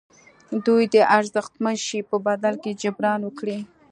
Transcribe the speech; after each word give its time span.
دوی 0.65 0.83
د 0.93 0.95
ارزښتمن 1.17 1.75
شي 1.87 1.99
په 2.09 2.15
بدل 2.27 2.53
کې 2.63 2.77
جبران 2.81 3.21
وکړي. 3.25 3.59